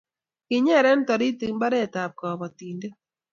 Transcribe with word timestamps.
kinyere 0.47 0.91
toriti 1.07 1.45
mbaretab 1.55 2.11
kabotindet 2.19 2.95